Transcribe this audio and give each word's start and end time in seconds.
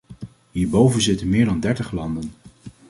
Hierboven 0.51 1.01
zitten 1.01 1.29
meer 1.29 1.45
dan 1.45 1.59
dertig 1.59 1.91
leden. 1.91 2.33